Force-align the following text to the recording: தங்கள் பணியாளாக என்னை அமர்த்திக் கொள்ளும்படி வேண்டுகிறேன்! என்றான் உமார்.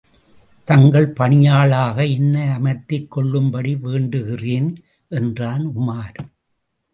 தங்கள் 0.67 1.07
பணியாளாக 1.09 1.97
என்னை 2.11 2.41
அமர்த்திக் 2.47 3.07
கொள்ளும்படி 3.07 3.75
வேண்டுகிறேன்! 3.75 4.71
என்றான் 5.11 5.65
உமார். 5.75 6.19